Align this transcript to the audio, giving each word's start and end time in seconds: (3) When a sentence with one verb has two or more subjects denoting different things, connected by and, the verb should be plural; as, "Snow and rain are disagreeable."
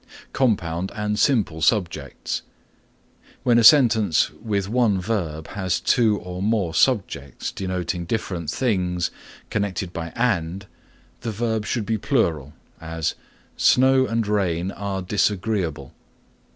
(3) 0.33 0.47
When 3.43 3.59
a 3.59 3.63
sentence 3.63 4.31
with 4.31 4.67
one 4.67 4.99
verb 4.99 5.47
has 5.49 5.79
two 5.79 6.17
or 6.17 6.41
more 6.41 6.73
subjects 6.73 7.51
denoting 7.51 8.05
different 8.05 8.49
things, 8.49 9.11
connected 9.51 9.93
by 9.93 10.11
and, 10.15 10.65
the 11.19 11.29
verb 11.31 11.67
should 11.67 11.85
be 11.85 11.99
plural; 11.99 12.53
as, 12.79 13.13
"Snow 13.57 14.07
and 14.07 14.25
rain 14.25 14.71
are 14.71 15.03
disagreeable." 15.03 15.93